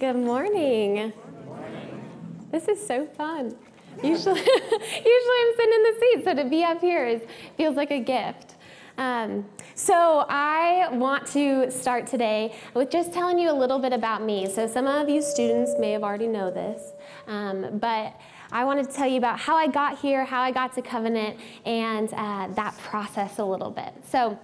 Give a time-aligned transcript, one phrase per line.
[0.00, 1.12] Good morning.
[2.50, 3.54] This is so fun.
[4.02, 7.22] Usually, usually I'm sitting in the seat, so to be up here is,
[7.56, 8.56] feels like a gift.
[8.98, 9.46] Um,
[9.76, 14.50] so I want to start today with just telling you a little bit about me.
[14.50, 16.92] So some of you students may have already know this,
[17.28, 18.20] um, but
[18.50, 21.38] I wanted to tell you about how I got here, how I got to Covenant,
[21.64, 23.92] and uh, that process a little bit.
[24.10, 24.36] So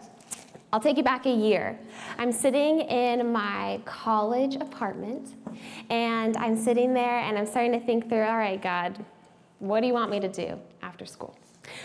[0.73, 1.79] I'll take you back a year.
[2.17, 5.35] I'm sitting in my college apartment,
[5.89, 9.05] and I'm sitting there and I'm starting to think through all right, God,
[9.59, 11.37] what do you want me to do after school?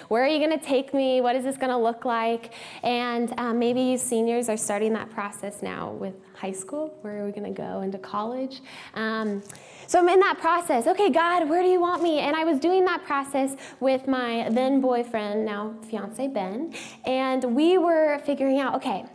[0.07, 1.21] Where are you going to take me?
[1.21, 2.53] What is this going to look like?
[2.83, 6.97] And um, maybe you seniors are starting that process now with high school.
[7.01, 8.61] Where are we going to go into college?
[8.93, 9.41] Um,
[9.87, 10.87] so I'm in that process.
[10.87, 12.19] Okay, God, where do you want me?
[12.19, 16.73] And I was doing that process with my then boyfriend, now fiance Ben,
[17.05, 19.05] and we were figuring out okay,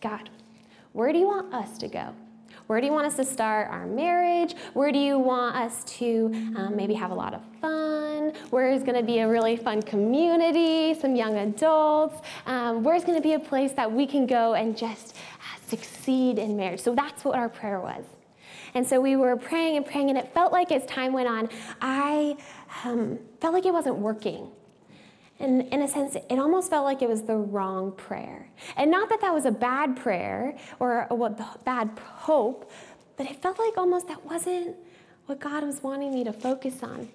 [0.00, 0.30] God,
[0.92, 2.14] where do you want us to go?
[2.68, 4.54] Where do you want us to start our marriage?
[4.74, 7.87] Where do you want us to um, maybe have a lot of fun?
[8.50, 12.20] Where is going to be a really fun community, some young adults?
[12.46, 16.38] Um, where's going to be a place that we can go and just uh, succeed
[16.38, 16.80] in marriage?
[16.80, 18.04] So that's what our prayer was.
[18.74, 21.48] And so we were praying and praying, and it felt like as time went on,
[21.80, 22.36] I
[22.84, 24.50] um, felt like it wasn't working.
[25.40, 28.50] And in a sense, it almost felt like it was the wrong prayer.
[28.76, 31.30] And not that that was a bad prayer or a
[31.64, 32.70] bad hope,
[33.16, 34.76] but it felt like almost that wasn't
[35.26, 37.08] what God was wanting me to focus on.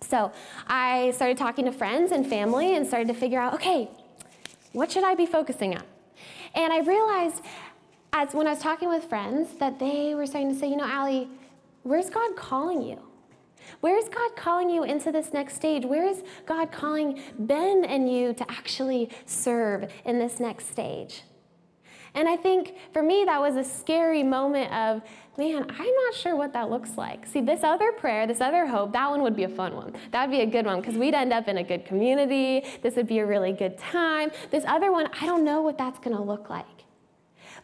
[0.00, 0.32] So
[0.66, 3.88] I started talking to friends and family and started to figure out okay,
[4.72, 5.82] what should I be focusing on?
[6.54, 7.42] And I realized
[8.12, 10.86] as when I was talking with friends that they were starting to say, you know,
[10.86, 11.28] Allie,
[11.82, 13.00] where's God calling you?
[13.80, 15.84] Where is God calling you into this next stage?
[15.84, 21.22] Where is God calling Ben and you to actually serve in this next stage?
[22.14, 25.02] And I think for me, that was a scary moment of,
[25.36, 27.26] man, I'm not sure what that looks like.
[27.26, 29.94] See, this other prayer, this other hope, that one would be a fun one.
[30.10, 32.66] That would be a good one because we'd end up in a good community.
[32.82, 34.30] This would be a really good time.
[34.50, 36.66] This other one, I don't know what that's going to look like.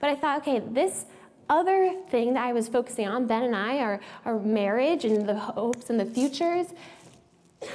[0.01, 1.07] But I thought, okay, this
[1.49, 5.39] other thing that I was focusing on, Ben and I, our, our marriage and the
[5.39, 6.69] hopes and the futures,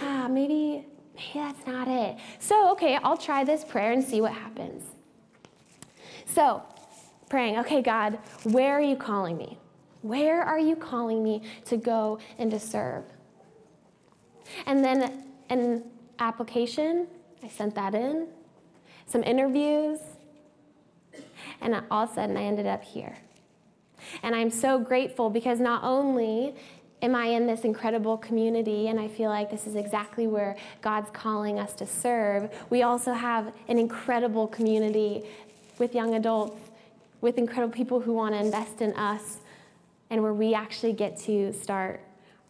[0.01, 0.85] ah, maybe,
[1.15, 2.17] maybe that's not it.
[2.39, 4.83] So, okay, I'll try this prayer and see what happens.
[6.33, 6.61] So,
[7.29, 9.57] praying, okay, God, where are you calling me?
[10.01, 13.03] Where are you calling me to go and to serve?
[14.65, 15.83] And then an
[16.19, 17.07] application,
[17.43, 18.27] I sent that in,
[19.05, 19.99] some interviews,
[21.61, 23.17] and all of a sudden I ended up here.
[24.23, 26.55] And I'm so grateful because not only
[27.01, 31.09] am I in this incredible community and I feel like this is exactly where God's
[31.11, 35.23] calling us to serve, we also have an incredible community
[35.79, 36.59] with young adults,
[37.21, 39.37] with incredible people who want to invest in us,
[40.09, 42.01] and where we actually get to start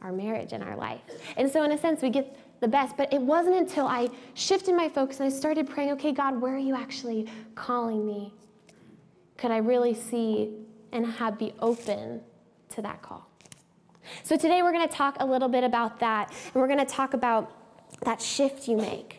[0.02, 1.02] our marriage and our life.
[1.38, 4.76] And so, in a sense, we get the best, but it wasn't until I shifted
[4.76, 8.34] my focus and I started praying, okay, God, where are you actually calling me?
[9.38, 10.54] Could I really see
[10.92, 12.22] and have be open
[12.70, 13.28] to that call.
[14.24, 16.86] So today we're going to talk a little bit about that, and we're going to
[16.86, 17.52] talk about
[18.04, 19.19] that shift you make.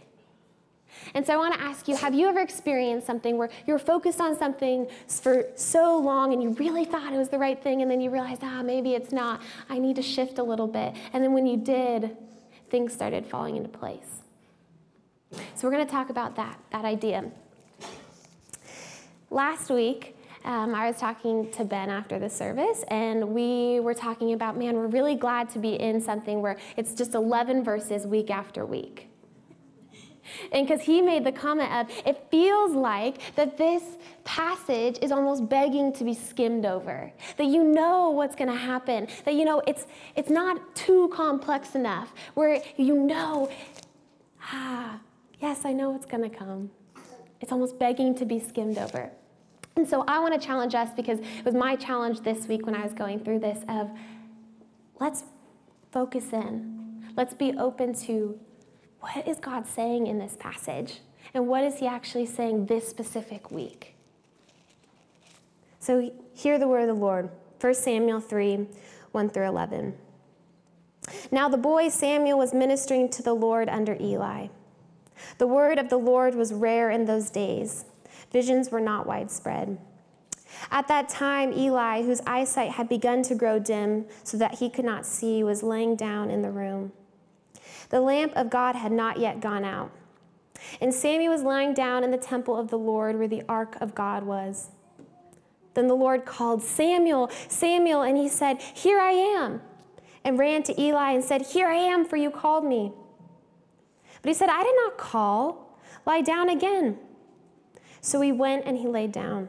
[1.14, 3.78] And so I want to ask you have you ever experienced something where you were
[3.78, 7.82] focused on something for so long and you really thought it was the right thing,
[7.82, 9.42] and then you realized, ah, maybe it's not.
[9.68, 10.94] I need to shift a little bit.
[11.12, 12.16] And then when you did,
[12.70, 14.22] things started falling into place.
[15.54, 17.30] So we're going to talk about that, that idea.
[19.30, 24.32] Last week, um, I was talking to Ben after the service, and we were talking
[24.32, 28.30] about, man, we're really glad to be in something where it's just 11 verses week
[28.30, 29.09] after week.
[30.52, 33.82] And because he made the comment of, it feels like that this
[34.24, 37.12] passage is almost begging to be skimmed over.
[37.36, 39.08] That you know what's going to happen.
[39.24, 39.86] That you know it's,
[40.16, 42.12] it's not too complex enough.
[42.34, 43.50] Where you know,
[44.42, 45.00] ah,
[45.40, 46.70] yes, I know it's going to come.
[47.40, 49.10] It's almost begging to be skimmed over.
[49.76, 52.74] And so I want to challenge us because it was my challenge this week when
[52.74, 53.90] I was going through this of
[54.98, 55.24] let's
[55.90, 57.04] focus in.
[57.16, 58.38] Let's be open to
[59.00, 61.00] what is God saying in this passage?
[61.34, 63.94] And what is he actually saying this specific week?
[65.78, 67.30] So hear the word of the Lord.
[67.60, 68.66] 1 Samuel 3
[69.12, 69.94] 1 through 11.
[71.30, 74.48] Now the boy Samuel was ministering to the Lord under Eli.
[75.38, 77.84] The word of the Lord was rare in those days
[78.32, 79.78] Visions were not widespread.
[80.70, 84.84] At that time, Eli, whose eyesight had begun to grow dim so that he could
[84.84, 86.92] not see, was laying down in the room.
[87.90, 89.92] The lamp of God had not yet gone out.
[90.80, 93.94] And Samuel was lying down in the temple of the Lord where the ark of
[93.94, 94.70] God was.
[95.74, 99.60] Then the Lord called Samuel, Samuel, and he said, Here I am,
[100.24, 102.92] and ran to Eli and said, Here I am, for you called me.
[104.22, 105.78] But he said, I did not call.
[106.06, 106.98] Lie down again.
[108.00, 109.48] So he went and he laid down.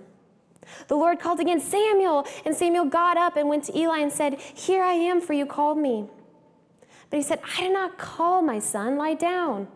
[0.87, 4.39] The Lord called again, Samuel, and Samuel got up and went to Eli and said,
[4.39, 6.05] Here I am, for you called me.
[7.11, 9.67] But he said, I did not call my son, lie down.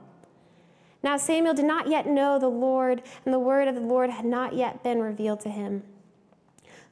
[1.04, 4.26] Now Samuel did not yet know the Lord, and the word of the Lord had
[4.26, 5.84] not yet been revealed to him.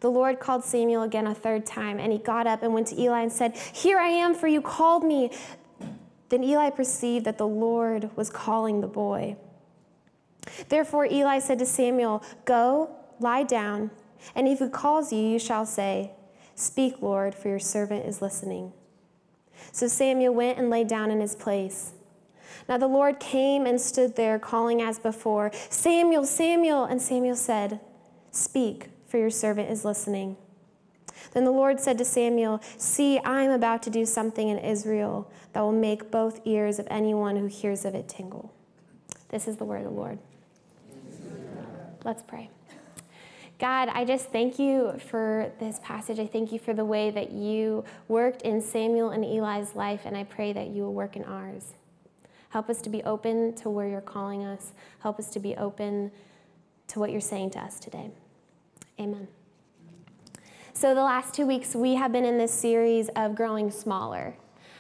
[0.02, 3.02] The Lord called Samuel again a third time, and he got up and went to
[3.02, 5.32] Eli and said, Here I am, for you called me.
[6.28, 9.38] Then Eli perceived that the Lord was calling the boy.
[10.68, 13.92] Therefore Eli said to Samuel, Go, lie down,
[14.36, 16.12] and if he calls you, you shall say,
[16.54, 18.74] Speak, Lord, for your servant is listening.
[19.72, 21.94] So Samuel went and lay down in his place.
[22.68, 26.86] Now the Lord came and stood there, calling as before, Samuel, Samuel.
[26.86, 27.80] And Samuel said,
[28.32, 30.38] Speak, for your servant is listening.
[31.34, 35.32] Then the Lord said to Samuel, See, I am about to do something in Israel
[35.54, 38.54] that will make both ears of anyone who hears of it tingle.
[39.30, 40.20] This is the word of the Lord.
[42.04, 42.50] Let's pray.
[43.64, 46.20] God, I just thank you for this passage.
[46.20, 50.18] I thank you for the way that you worked in Samuel and Eli's life, and
[50.18, 51.76] I pray that you will work in ours.
[52.50, 54.74] Help us to be open to where you're calling us.
[55.00, 56.12] Help us to be open
[56.88, 58.12] to what you're saying to us today.
[59.00, 59.30] Amen.
[60.74, 64.36] So, the last two weeks, we have been in this series of growing smaller.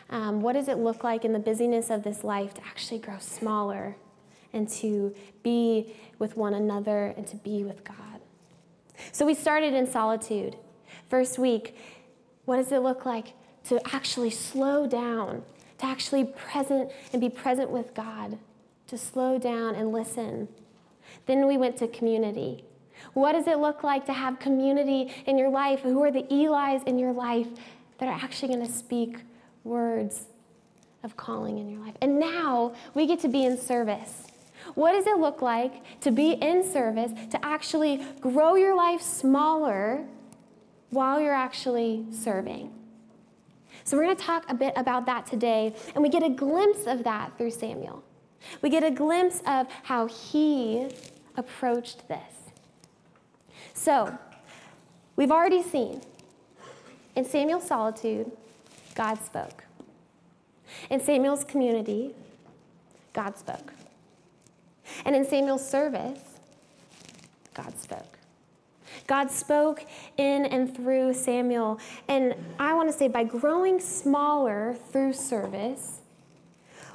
[0.09, 3.19] Um, what does it look like in the busyness of this life to actually grow
[3.19, 3.95] smaller
[4.51, 8.12] and to be with one another and to be with God?
[9.11, 10.55] So, we started in solitude.
[11.09, 11.75] First week,
[12.45, 13.33] what does it look like
[13.65, 15.43] to actually slow down,
[15.79, 18.37] to actually present and be present with God,
[18.87, 20.47] to slow down and listen?
[21.25, 22.63] Then we went to community.
[23.13, 25.81] What does it look like to have community in your life?
[25.81, 27.47] Who are the Eli's in your life
[27.97, 29.17] that are actually going to speak
[29.63, 30.25] words
[31.03, 31.95] of calling in your life?
[32.01, 34.23] And now we get to be in service.
[34.75, 40.05] What does it look like to be in service, to actually grow your life smaller
[40.89, 42.73] while you're actually serving?
[43.83, 46.87] So, we're going to talk a bit about that today, and we get a glimpse
[46.87, 48.03] of that through Samuel.
[48.61, 50.89] We get a glimpse of how he
[51.35, 52.19] approached this.
[53.73, 54.17] So,
[55.15, 56.01] we've already seen
[57.15, 58.31] in Samuel's solitude,
[58.95, 59.65] God spoke.
[60.89, 62.15] In Samuel's community,
[63.11, 63.73] God spoke.
[65.05, 66.19] And in Samuel's service,
[67.53, 68.19] God spoke.
[69.07, 69.85] God spoke
[70.17, 71.79] in and through Samuel.
[72.07, 75.99] And I want to say, by growing smaller through service,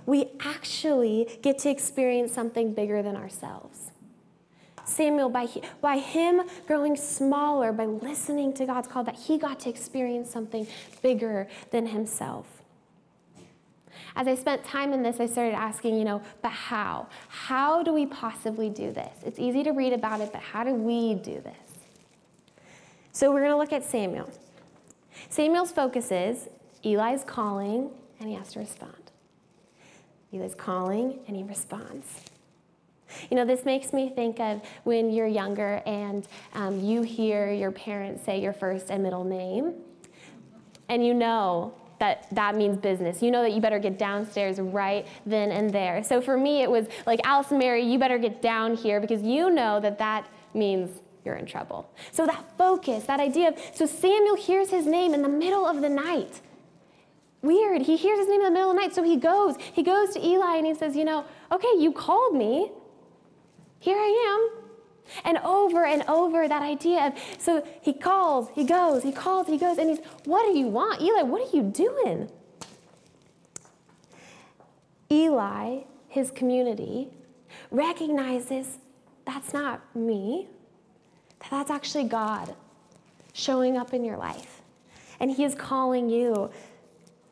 [0.06, 3.91] we actually get to experience something bigger than ourselves.
[4.85, 5.47] Samuel, by,
[5.83, 10.67] by him growing smaller, by listening to God's call, that he got to experience something
[11.03, 12.57] bigger than himself.
[14.19, 17.06] As I spent time in this, I started asking, you know, but how?
[17.29, 19.17] How do we possibly do this?
[19.25, 21.55] It's easy to read about it, but how do we do this?
[23.12, 24.29] So we're going to look at Samuel.
[25.31, 26.49] Samuel's focus is
[26.85, 29.12] Eli's calling, and he has to respond.
[30.32, 32.25] Eli's calling, and he responds.
[33.31, 37.70] You know, this makes me think of when you're younger and um, you hear your
[37.70, 39.75] parents say your first and middle name,
[40.89, 43.22] and you know that that means business.
[43.22, 46.02] You know that you better get downstairs right then and there.
[46.05, 49.50] So for me, it was like, Allison Mary, you better get down here because you
[49.50, 51.90] know that that means you're in trouble.
[52.12, 55.81] So that focus, that idea of, so Samuel hears his name in the middle of
[55.81, 56.40] the night.
[57.43, 57.82] Weird.
[57.82, 58.94] He hears his name in the middle of the night.
[58.94, 59.56] So he goes.
[59.72, 62.72] He goes to Eli and he says, You know, okay, you called me.
[63.78, 64.68] Here I am.
[65.24, 69.58] And over and over that idea of, so he calls, he goes, he calls, he
[69.58, 71.00] goes, and he's, what do you want?
[71.00, 72.31] Eli, what are you doing?
[75.10, 77.08] Eli, his community,
[77.70, 78.79] recognizes
[79.24, 80.48] that's not me,
[81.41, 82.55] that that's actually God
[83.32, 84.62] showing up in your life.
[85.20, 86.50] And he is calling you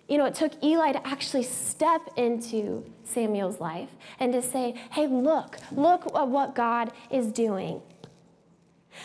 [0.09, 5.07] you know, it took Eli to actually step into Samuel's life and to say, hey,
[5.07, 7.81] look, look at what God is doing.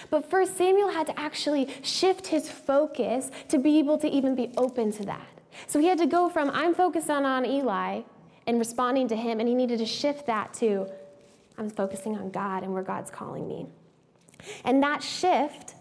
[0.10, 4.52] But first, Samuel had to actually shift his focus to be able to even be
[4.58, 5.28] open to that.
[5.68, 8.02] So he had to go from, I'm focused on, on Eli
[8.48, 10.88] and responding to him, and he needed to shift that to,
[11.58, 13.68] I'm focusing on God and where God's calling me.
[14.64, 15.76] And that shift,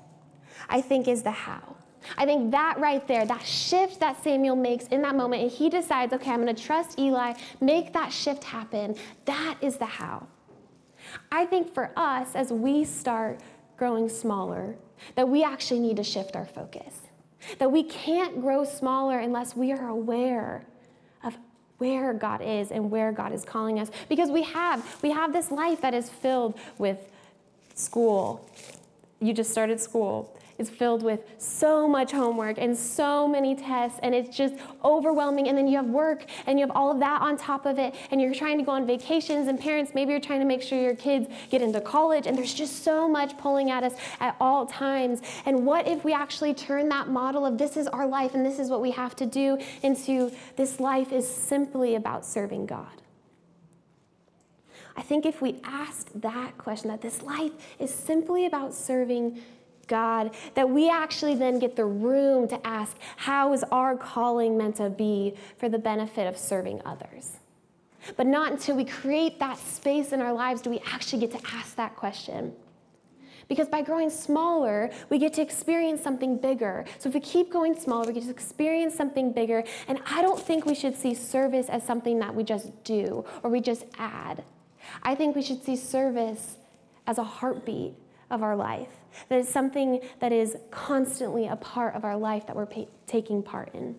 [0.69, 1.77] I think, is the how.
[2.16, 5.69] I think that right there, that shift that Samuel makes in that moment, and he
[5.69, 10.26] decides, okay, I'm going to trust Eli, make that shift happen, that is the how.
[11.30, 13.40] I think for us, as we start
[13.76, 14.76] growing smaller,
[15.14, 17.00] that we actually need to shift our focus.
[17.59, 20.62] That we can't grow smaller unless we are aware
[21.25, 21.37] of
[21.78, 23.90] where God is and where God is calling us.
[24.09, 26.99] Because we have, we have this life that is filled with
[27.75, 28.47] school.
[29.21, 34.14] You just started school is filled with so much homework and so many tests, and
[34.14, 35.49] it's just overwhelming.
[35.49, 37.95] And then you have work and you have all of that on top of it,
[38.11, 40.81] and you're trying to go on vacations, and parents, maybe you're trying to make sure
[40.81, 44.67] your kids get into college, and there's just so much pulling at us at all
[44.67, 45.23] times.
[45.47, 48.59] And what if we actually turn that model of this is our life and this
[48.59, 52.87] is what we have to do into this life is simply about serving God?
[54.97, 59.40] I think if we asked that question, that this life is simply about serving
[59.90, 64.76] God, that we actually then get the room to ask, how is our calling meant
[64.76, 67.32] to be for the benefit of serving others?
[68.16, 71.47] But not until we create that space in our lives do we actually get to
[71.54, 72.54] ask that question.
[73.49, 76.85] Because by growing smaller, we get to experience something bigger.
[77.00, 79.64] So if we keep going smaller, we get to experience something bigger.
[79.88, 83.50] And I don't think we should see service as something that we just do or
[83.50, 84.44] we just add.
[85.02, 86.56] I think we should see service
[87.09, 87.94] as a heartbeat
[88.30, 88.88] of our life.
[89.28, 92.68] That is something that is constantly a part of our life that we're
[93.06, 93.96] taking part in.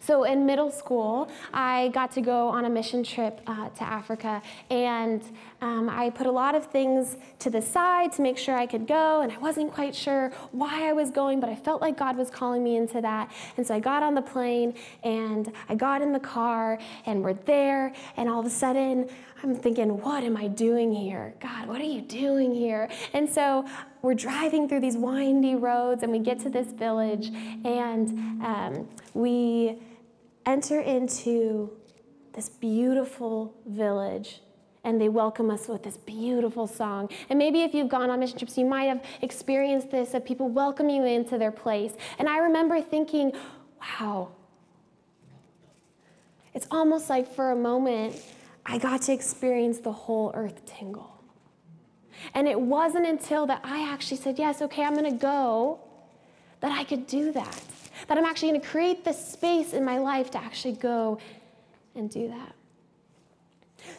[0.00, 4.42] So in middle school, I got to go on a mission trip uh, to Africa,
[4.70, 5.22] and
[5.60, 8.86] um, I put a lot of things to the side to make sure I could
[8.86, 12.16] go, and I wasn't quite sure why I was going, but I felt like God
[12.16, 13.32] was calling me into that.
[13.56, 17.34] And so I got on the plane, and I got in the car, and we're
[17.34, 19.08] there, and all of a sudden,
[19.42, 21.34] I'm thinking, what am I doing here?
[21.40, 22.88] God, what are you doing here?
[23.12, 23.66] And so
[24.06, 27.32] we're driving through these windy roads, and we get to this village,
[27.64, 28.08] and
[28.40, 29.78] um, we
[30.46, 31.72] enter into
[32.32, 34.40] this beautiful village
[34.84, 37.08] and they welcome us with this beautiful song.
[37.28, 40.48] And maybe if you've gone on mission trips, you might have experienced this of people
[40.48, 41.94] welcome you into their place.
[42.20, 43.32] And I remember thinking,
[43.80, 44.28] wow,
[46.54, 48.22] it's almost like for a moment,
[48.64, 51.15] I got to experience the whole earth tingle.
[52.34, 55.80] And it wasn't until that I actually said, yes, okay, I'm going to go,
[56.60, 57.62] that I could do that.
[58.08, 61.18] That I'm actually going to create the space in my life to actually go
[61.94, 62.54] and do that.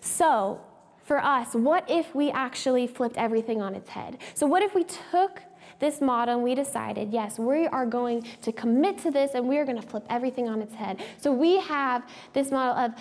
[0.01, 0.61] So,
[1.03, 4.17] for us, what if we actually flipped everything on its head?
[4.33, 5.41] So, what if we took
[5.79, 9.57] this model and we decided, yes, we are going to commit to this and we
[9.57, 11.01] are going to flip everything on its head?
[11.17, 12.91] So, we have this model of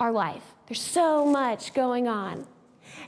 [0.00, 0.42] our life.
[0.66, 2.46] There's so much going on.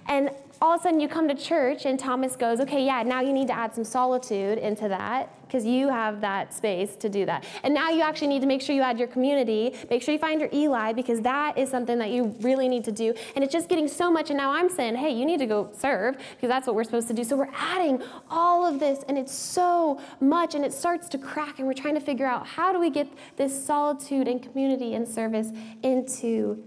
[0.07, 0.31] And
[0.63, 3.33] all of a sudden you come to church and Thomas goes, okay, yeah, now you
[3.33, 7.45] need to add some solitude into that because you have that space to do that.
[7.63, 10.19] And now you actually need to make sure you add your community, make sure you
[10.19, 13.15] find your Eli because that is something that you really need to do.
[13.35, 14.31] And it's just getting so much.
[14.31, 17.09] And now I'm saying, hey, you need to go serve because that's what we're supposed
[17.09, 17.23] to do.
[17.23, 21.59] So we're adding all of this and it's so much and it starts to crack
[21.59, 25.07] and we're trying to figure out how do we get this solitude and community and
[25.07, 25.49] service
[25.83, 26.65] into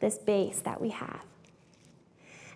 [0.00, 1.20] this base that we have.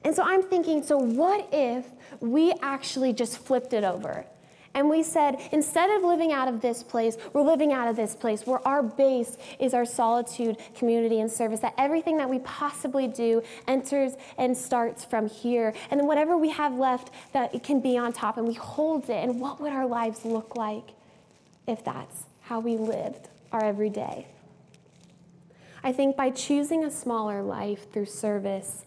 [0.04, 1.86] And so I'm thinking, so what if
[2.20, 4.26] we actually just flipped it over?
[4.74, 8.14] And we said, instead of living out of this place, we're living out of this
[8.14, 11.60] place where our base is our solitude, community, and service.
[11.60, 15.74] That everything that we possibly do enters and starts from here.
[15.90, 19.10] And then whatever we have left, that it can be on top and we hold
[19.10, 19.28] it.
[19.28, 20.92] And what would our lives look like
[21.66, 24.26] if that's how we lived our everyday?
[25.84, 28.86] I think by choosing a smaller life through service,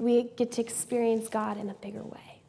[0.00, 2.40] we get to experience God in a bigger way.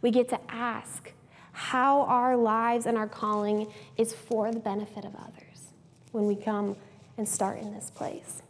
[0.00, 1.12] We get to ask
[1.52, 5.72] how our lives and our calling is for the benefit of others
[6.12, 6.76] when we come
[7.18, 8.42] and start in this place.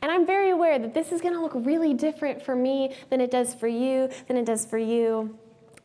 [0.00, 3.20] And I'm very aware that this is going to look really different for me than
[3.20, 5.36] it does for you, than it does for you.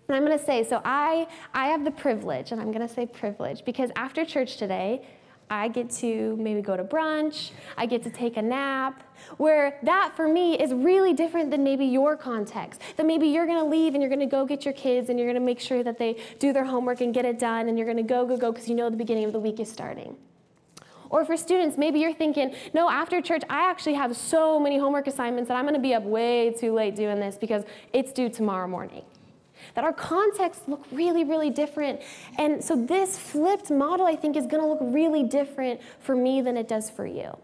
[0.07, 2.93] And I'm going to say, so I, I have the privilege, and I'm going to
[2.93, 5.05] say privilege, because after church today,
[5.49, 9.03] I get to maybe go to brunch, I get to take a nap,
[9.37, 12.81] where that for me is really different than maybe your context.
[12.97, 15.39] That maybe you're gonna leave and you're gonna go get your kids and you're gonna
[15.39, 18.25] make sure that they do their homework and get it done and you're gonna go,
[18.25, 20.15] go, go because you know the beginning of the week is starting.
[21.09, 25.07] Or for students, maybe you're thinking, no, after church, I actually have so many homework
[25.07, 27.63] assignments that I'm gonna be up way too late doing this because
[27.93, 29.03] it's due tomorrow morning
[29.75, 32.01] that our contexts look really, really different.
[32.37, 36.41] And so this flipped model, I think, is going to look really different for me
[36.41, 37.37] than it does for you.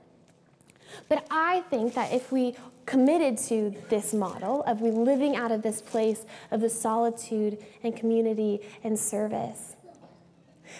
[1.10, 2.56] But I think that if we
[2.86, 7.96] committed to this model of we living out of this place of the solitude and
[7.96, 9.76] community and service,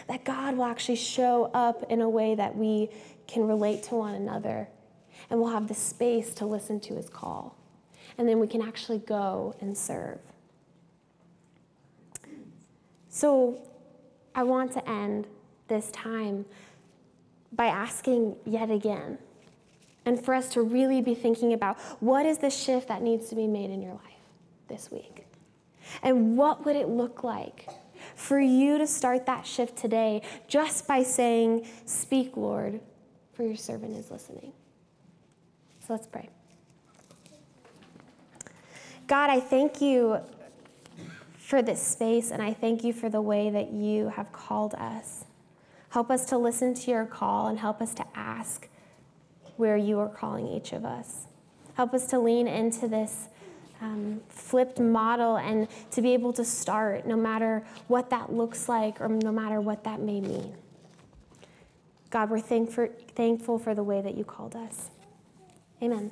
[0.08, 2.90] that God will actually show up in a way that we
[3.28, 4.68] can relate to one another
[5.30, 7.56] and we'll have the space to listen to his call.
[8.18, 10.20] And then we can actually go and serve.
[13.16, 13.62] So
[14.36, 15.26] I want to end
[15.70, 16.44] this time
[17.54, 19.20] by asking yet again,
[20.06, 23.36] and for us to really be thinking about what is the shift that needs to
[23.36, 24.26] be made in your life
[24.68, 25.26] this week?
[26.04, 27.70] And what would it look like
[28.16, 32.82] for you to start that shift today just by saying, Speak, Lord,
[33.32, 34.52] for your servant is listening?
[35.88, 36.28] So let's pray.
[39.08, 40.20] God, I thank you
[41.46, 45.26] for this space, and I thank you for the way that you have called us.
[45.90, 48.68] Help us to listen to your call and help us to ask
[49.56, 51.28] where you are calling each of us.
[51.76, 53.28] Help us to lean into this
[53.80, 59.00] um, flipped model and to be able to start no matter what that looks like
[59.00, 60.56] or no matter what that may mean.
[62.10, 64.90] God, we're thankful, thankful for the way that you called us.
[65.82, 66.12] Amen.